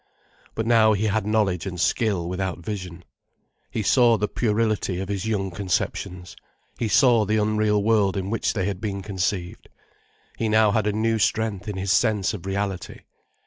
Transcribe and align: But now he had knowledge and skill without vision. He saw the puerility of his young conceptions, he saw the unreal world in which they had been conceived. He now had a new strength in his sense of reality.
But 0.55 0.65
now 0.65 0.93
he 0.93 1.03
had 1.03 1.27
knowledge 1.27 1.67
and 1.67 1.79
skill 1.79 2.27
without 2.27 2.57
vision. 2.57 3.03
He 3.69 3.83
saw 3.83 4.17
the 4.17 4.27
puerility 4.27 4.99
of 4.99 5.09
his 5.09 5.27
young 5.27 5.51
conceptions, 5.51 6.35
he 6.79 6.87
saw 6.87 7.23
the 7.23 7.37
unreal 7.37 7.83
world 7.83 8.17
in 8.17 8.31
which 8.31 8.53
they 8.53 8.65
had 8.65 8.81
been 8.81 9.03
conceived. 9.03 9.69
He 10.39 10.49
now 10.49 10.71
had 10.71 10.87
a 10.87 10.91
new 10.91 11.19
strength 11.19 11.67
in 11.67 11.77
his 11.77 11.91
sense 11.91 12.33
of 12.33 12.47
reality. 12.47 13.01